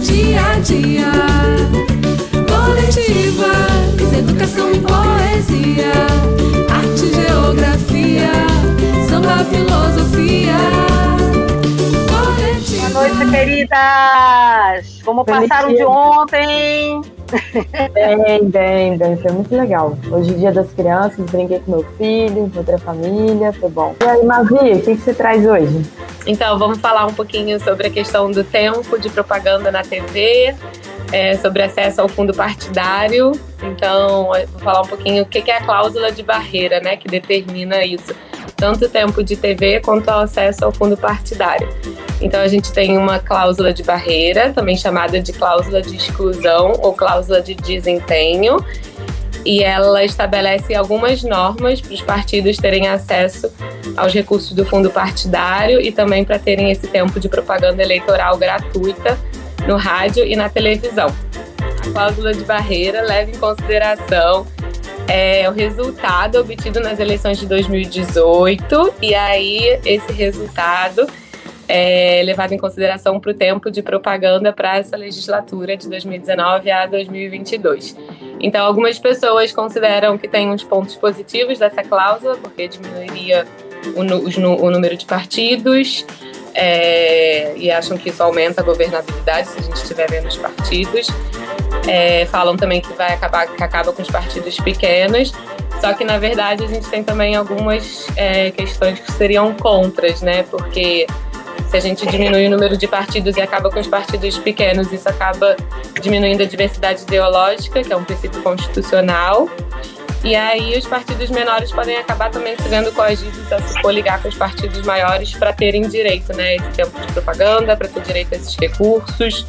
[0.00, 1.12] dia a dia.
[2.48, 5.92] Coletivas, educação e poesia,
[6.70, 8.32] arte, geografia,
[9.08, 10.56] samba, filosofia.
[12.92, 15.02] Boa noite, queridas!
[15.04, 17.02] Como passaram de ontem?
[17.92, 19.16] Bem, bem, bem.
[19.16, 19.96] Foi muito legal.
[20.10, 23.94] Hoje é dia das crianças, brinquei com meu filho, encontrei a família, foi bom.
[24.00, 25.84] E aí, Mavi, o que, que você traz hoje?
[26.26, 30.54] Então, vamos falar um pouquinho sobre a questão do tempo de propaganda na TV,
[31.12, 33.32] é, sobre acesso ao fundo partidário.
[33.62, 37.84] Então, vou falar um pouquinho o que é a cláusula de barreira, né, que determina
[37.84, 38.14] isso,
[38.60, 41.66] tanto tempo de TV quanto o acesso ao fundo partidário.
[42.20, 46.92] Então, a gente tem uma cláusula de barreira, também chamada de cláusula de exclusão ou
[46.92, 48.62] cláusula de desempenho,
[49.44, 53.50] e ela estabelece algumas normas para os partidos terem acesso
[53.96, 59.18] aos recursos do fundo partidário e também para terem esse tempo de propaganda eleitoral gratuita
[59.66, 61.08] no rádio e na televisão.
[61.86, 64.46] A cláusula de barreira leva em consideração
[65.10, 71.04] é, o resultado obtido nas eleições de 2018 e aí esse resultado
[71.66, 76.86] é levado em consideração para o tempo de propaganda para essa legislatura de 2019 a
[76.86, 77.96] 2022.
[78.40, 83.46] Então, algumas pessoas consideram que tem uns pontos positivos dessa cláusula, porque diminuiria
[83.94, 86.04] o, o, o número de partidos,
[86.54, 91.08] é, e acham que isso aumenta a governabilidade se a gente tiver menos partidos.
[91.86, 95.32] É, falam também que vai acabar que acaba com os partidos pequenos.
[95.80, 100.42] Só que na verdade a gente tem também algumas é, questões que seriam contras, né?
[100.42, 101.06] Porque
[101.70, 105.08] se a gente diminui o número de partidos e acaba com os partidos pequenos, isso
[105.08, 105.56] acaba
[106.02, 109.48] diminuindo a diversidade ideológica, que é um princípio constitucional.
[110.22, 114.34] E aí os partidos menores podem acabar também sendo coagidos a se coligar com os
[114.34, 118.54] partidos maiores para terem direito, né, esse tempo de propaganda, para ter direito a esses
[118.56, 119.46] recursos.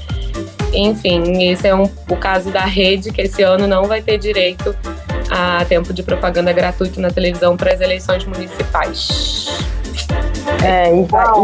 [0.74, 4.76] Enfim, esse é um, o caso da rede, que esse ano não vai ter direito
[5.30, 9.48] a tempo de propaganda gratuito na televisão para as eleições municipais.
[10.64, 10.92] É,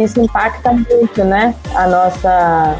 [0.04, 2.78] isso impacta muito, né, a nossa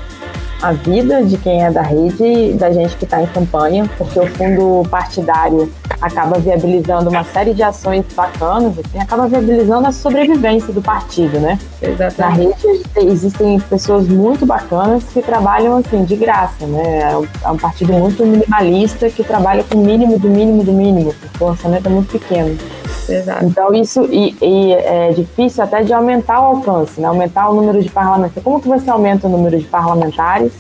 [0.62, 4.20] a vida de quem é da rede e da gente que está em campanha, porque
[4.20, 5.72] o fundo partidário
[6.02, 11.58] acaba viabilizando uma série de ações bacanas, assim, acaba viabilizando a sobrevivência do partido, né?
[11.82, 12.20] Exatamente.
[12.20, 17.12] Na rede existem pessoas muito bacanas que trabalham assim de graça, né?
[17.12, 21.14] É um é partido muito minimalista que trabalha com o mínimo do mínimo do mínimo,
[21.14, 22.58] porque o orçamento é muito pequeno.
[23.10, 23.46] Exato.
[23.46, 27.08] Então isso e, e, é difícil até de aumentar o alcance, né?
[27.08, 28.44] aumentar o número de parlamentares.
[28.44, 30.52] Como que você aumenta o número de parlamentares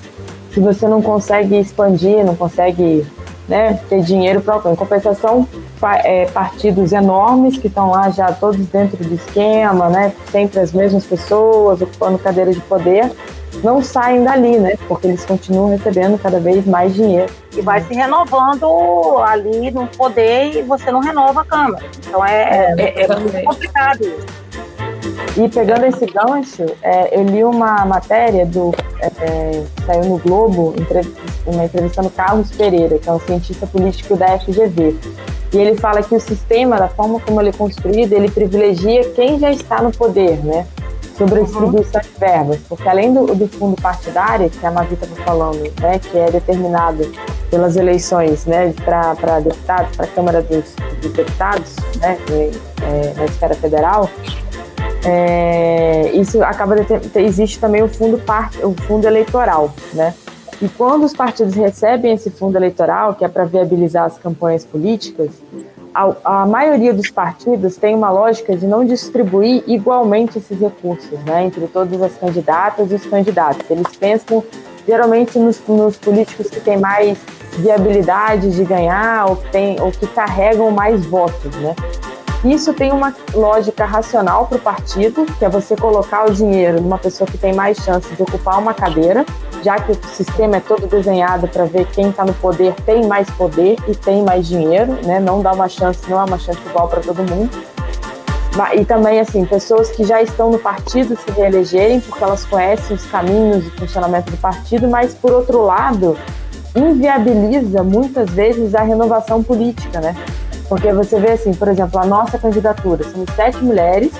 [0.57, 3.05] se você não consegue expandir, não consegue
[3.47, 5.47] né, ter dinheiro para Em compensação,
[6.03, 11.05] é, partidos enormes que estão lá já todos dentro do esquema, né, sempre as mesmas
[11.05, 13.11] pessoas ocupando cadeiras de poder,
[13.63, 17.31] não saem dali, né, porque eles continuam recebendo cada vez mais dinheiro.
[17.55, 21.83] E vai se renovando ali no poder e você não renova a Câmara.
[22.05, 24.47] Então é, é, é, é muito complicado isso.
[25.37, 30.73] E pegando esse gancho, é, eu li uma matéria do é, saiu no Globo,
[31.47, 34.95] uma entrevista no Carlos Pereira, que é um cientista político da FGV.
[35.53, 39.39] E ele fala que o sistema, da forma como ele é construído, ele privilegia quem
[39.39, 40.67] já está no poder, né?
[41.17, 41.45] Sobre a uhum.
[41.45, 42.59] distribuição de verbas.
[42.67, 45.99] Porque além do, do fundo partidário, que a Mavita está falando, né?
[45.99, 47.09] Que é determinado
[47.49, 48.73] pelas eleições, né?
[48.83, 52.17] Para deputados, para a Câmara dos, dos Deputados, né?
[52.29, 54.09] É, na esfera federal,
[55.05, 60.13] é, isso acaba de ter, existe também o fundo parte, o fundo eleitoral, né?
[60.61, 65.29] E quando os partidos recebem esse fundo eleitoral, que é para viabilizar as campanhas políticas,
[65.93, 71.45] a, a, maioria dos partidos tem uma lógica de não distribuir igualmente esses recursos, né,
[71.45, 73.69] entre todas as candidatas e os candidatos.
[73.69, 74.43] Eles pensam
[74.87, 77.17] geralmente nos, nos políticos que têm mais
[77.57, 81.75] viabilidade de ganhar ou que, tem, ou que carregam mais votos, né?
[82.45, 86.97] Isso tem uma lógica racional para o partido, que é você colocar o dinheiro numa
[86.97, 89.25] pessoa que tem mais chance de ocupar uma cadeira,
[89.67, 93.29] já que o sistema é todo desenhado para ver quem está no poder tem mais
[93.31, 95.19] poder e tem mais dinheiro, né?
[95.19, 97.49] Não dá uma chance, não é uma chance igual para todo mundo.
[98.73, 103.05] E também, assim, pessoas que já estão no partido se reelegerem, porque elas conhecem os
[103.07, 106.17] caminhos e funcionamento do partido, mas, por outro lado,
[106.73, 110.15] inviabiliza muitas vezes a renovação política, né?
[110.69, 114.13] Porque você vê assim, por exemplo, a nossa candidatura, somos sete mulheres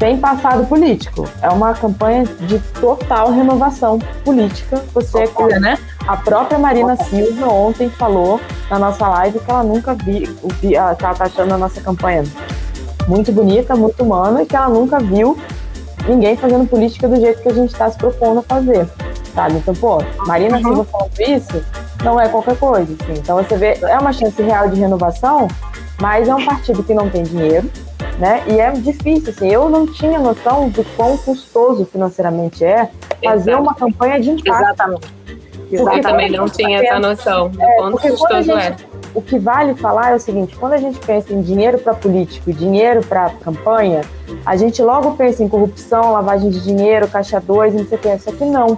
[0.00, 1.28] sem passado político.
[1.42, 4.82] É uma campanha de total renovação política.
[4.94, 5.24] Você,
[5.60, 5.78] né?
[6.08, 10.94] A própria Marina Silva ontem falou na nossa live que ela nunca viu, que ela
[10.94, 12.24] tá achando a nossa campanha
[13.06, 15.38] muito bonita, muito humana, e que ela nunca viu
[16.08, 18.88] ninguém fazendo política do jeito que a gente está se propondo a fazer.
[19.34, 19.56] sabe?
[19.56, 20.62] Então, pô, Marina uhum.
[20.62, 21.62] Silva falando isso
[22.02, 23.12] não é qualquer coisa, assim.
[23.18, 25.46] Então você vê, é uma chance real de renovação,
[26.00, 27.70] mas é um partido que não tem dinheiro,
[28.20, 28.44] né?
[28.46, 29.48] E é difícil, assim.
[29.48, 32.90] Eu não tinha noção do quão custoso financeiramente é
[33.24, 34.62] fazer uma campanha de impacto.
[34.62, 35.20] Exatamente.
[35.70, 38.76] Porque também não tinha essa noção do é, quanto custoso gente, é.
[39.14, 42.52] O que vale falar é o seguinte: quando a gente pensa em dinheiro para político,
[42.52, 44.02] dinheiro para campanha,
[44.44, 48.18] a gente logo pensa em corrupção, lavagem de dinheiro, caixa 2, não sei o que.
[48.18, 48.76] Só que não.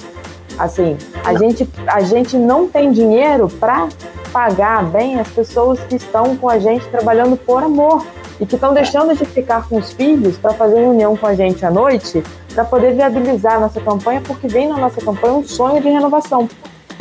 [0.58, 3.88] Assim, a, Gente, a gente não tem dinheiro para
[4.30, 8.04] pagar bem as pessoas que estão com a gente trabalhando por amor
[8.42, 11.64] e que estão deixando de ficar com os filhos para fazer reunião com a gente
[11.64, 15.80] à noite para poder viabilizar a nossa campanha, porque vem na nossa campanha um sonho
[15.80, 16.48] de renovação.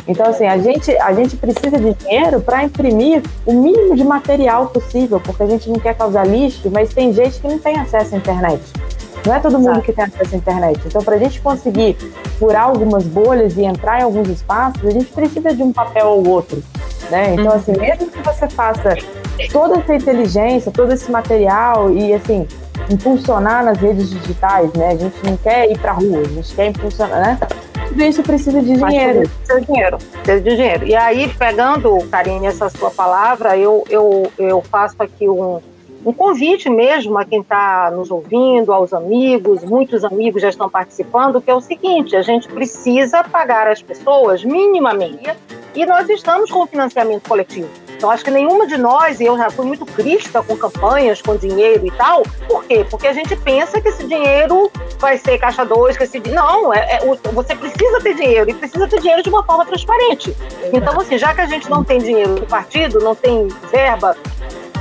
[0.06, 4.68] Então, assim, a gente, a gente precisa de dinheiro para imprimir o mínimo de material
[4.68, 8.14] possível, porque a gente não quer causar lixo, mas tem gente que não tem acesso
[8.14, 8.62] à internet.
[9.26, 10.80] Não é todo mundo que tem acesso à internet.
[10.86, 11.96] Então, para a gente conseguir
[12.38, 16.28] furar algumas bolhas e entrar em alguns espaços, a gente precisa de um papel ou
[16.28, 16.62] outro.
[17.10, 17.34] Né?
[17.34, 18.96] Então, assim, mesmo que você faça
[19.50, 22.46] toda essa inteligência, todo esse material e, assim,
[22.90, 24.88] impulsionar nas redes digitais, né?
[24.88, 27.38] A gente não quer ir para a rua, a gente quer impulsionar, né?
[27.92, 29.28] tudo isso precisa de dinheiro.
[29.28, 30.86] Precisa de dinheiro, precisa de dinheiro.
[30.86, 35.60] E aí, pegando, Karine, essa sua palavra, eu, eu, eu faço aqui um,
[36.04, 41.40] um convite mesmo a quem está nos ouvindo, aos amigos, muitos amigos já estão participando,
[41.40, 45.30] que é o seguinte: a gente precisa pagar as pessoas minimamente
[45.74, 47.68] e nós estamos com financiamento coletivo.
[48.02, 51.36] Então, acho que nenhuma de nós, e eu já fui muito crítica com campanhas, com
[51.36, 52.84] dinheiro e tal, por quê?
[52.90, 54.68] Porque a gente pensa que esse dinheiro
[54.98, 57.00] vai ser caixa 2, que esse Não, é, é,
[57.32, 60.36] você precisa ter dinheiro e precisa ter dinheiro de uma forma transparente.
[60.72, 64.16] Então, assim, já que a gente não tem dinheiro do partido, não tem verba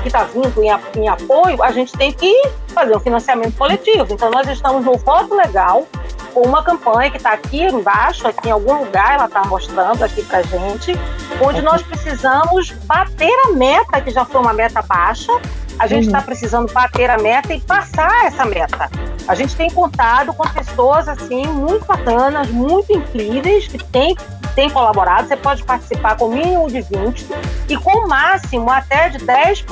[0.01, 0.59] que está vindo
[0.95, 2.33] em, apoio, a gente tem que
[2.69, 4.11] fazer um financiamento coletivo.
[4.11, 5.87] Então, nós estamos no voto legal,
[6.35, 10.41] uma campanha que está aqui embaixo, aqui em algum lugar, ela está mostrando aqui para
[10.41, 10.93] gente,
[11.41, 15.31] onde nós precisamos bater a meta, que já foi uma meta baixa,
[15.79, 16.25] a gente está uhum.
[16.25, 18.89] precisando bater a meta e passar essa meta.
[19.27, 24.15] A gente tem contado com pessoas assim muito bacanas, muito incríveis, que têm
[24.55, 27.25] tem colaborado, você pode participar com mínimo de 20%
[27.69, 29.65] e com máximo até de 10%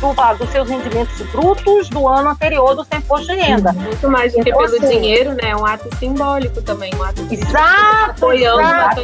[0.00, 3.72] do, dos seus rendimentos brutos do ano anterior do seu imposto de renda.
[3.72, 5.50] Muito mais do que então, pelo assim, dinheiro, né?
[5.50, 9.00] É um ato simbólico também, um ato exato, apoiando exato,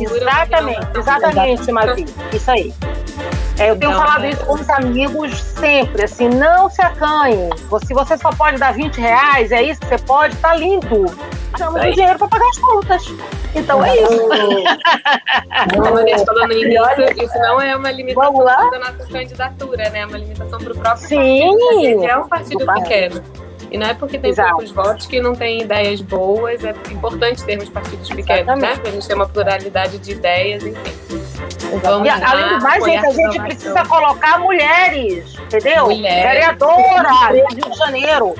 [0.00, 2.06] Exatamente, exatamente, Mavi.
[2.32, 2.74] Isso aí.
[3.58, 4.30] É, eu tenho então, falado é...
[4.30, 7.50] isso com os amigos sempre, assim, não se acanhe.
[7.86, 11.04] Se você só pode dar 20 reais, é isso que você pode, tá lindo.
[11.58, 13.04] Chama de dinheiro para pagar as contas.
[13.54, 14.28] Então é isso.
[15.74, 20.00] Como a gente falou no início, isso não é uma limitação da nossa candidatura, né?
[20.00, 21.58] É uma limitação para o próprio Sim.
[21.58, 22.04] partido.
[22.04, 23.22] É um partido pequeno.
[23.70, 24.50] E não é porque tem Exato.
[24.50, 26.64] poucos votos que não tem ideias boas.
[26.64, 28.52] É importante termos partidos pequenos, né?
[28.54, 28.76] Exatamente.
[28.76, 28.76] né?
[28.82, 31.29] Para a gente ter uma pluralidade de ideias, enfim.
[31.82, 35.86] Vamos e, além do mais, gente, a gente precisa colocar mulheres, entendeu?
[35.86, 36.24] Mulheres.
[36.24, 38.34] Vereadora do Rio de Janeiro.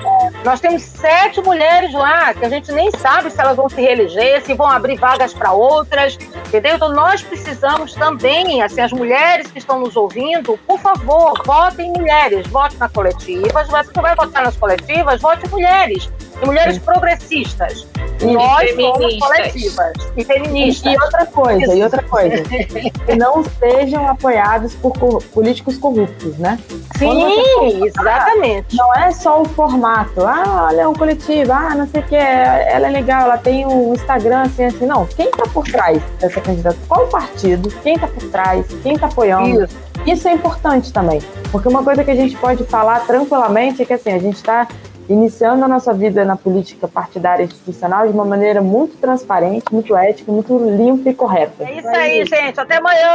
[0.44, 4.42] Nós temos sete mulheres lá, que a gente nem sabe se elas vão se reeleger,
[4.42, 6.18] se vão abrir vagas para outras,
[6.48, 6.76] entendeu?
[6.76, 12.46] Então nós precisamos também, assim, as mulheres que estão nos ouvindo, por favor, votem mulheres,
[12.48, 13.64] votem na coletiva.
[13.64, 16.10] Se você vai votar nas coletivas, vote mulheres.
[16.42, 16.80] E mulheres Sim.
[16.80, 17.86] progressistas.
[18.20, 20.92] E nós somos coletivas e feministas.
[20.92, 22.42] E outra coisa, e outra coisa.
[22.44, 24.92] que não sejam apoiados por
[25.32, 26.58] políticos corruptos, né?
[26.98, 28.76] Sim, exatamente.
[28.76, 30.24] Não é só o formato.
[30.24, 31.52] Ah, olha, é um coletivo.
[31.52, 32.16] Ah, não sei o que.
[32.16, 34.86] Ela é legal, ela tem um Instagram assim, assim.
[34.86, 36.76] Não, quem tá por trás dessa candidata?
[36.86, 37.70] Qual o partido?
[37.82, 38.66] Quem tá por trás?
[38.82, 39.64] Quem tá apoiando?
[39.64, 39.90] Isso.
[40.06, 41.20] Isso é importante também.
[41.52, 44.66] Porque uma coisa que a gente pode falar tranquilamente é que assim, a gente está
[45.10, 50.30] iniciando a nossa vida na política partidária institucional de uma maneira muito transparente, muito ética,
[50.30, 51.64] muito limpa e correta.
[51.64, 52.60] É isso aí, gente.
[52.60, 53.08] Até amanhã!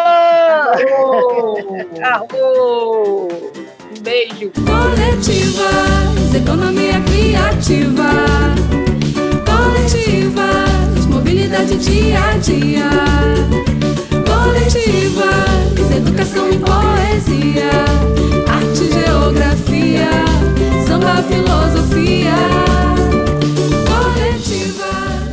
[2.04, 3.28] Arro!
[3.98, 4.52] Um beijo!
[4.66, 8.04] Coletivas, economia criativa.
[9.46, 13.05] Coletivas, mobilidade dia a dia.
[21.24, 22.65] filosofia.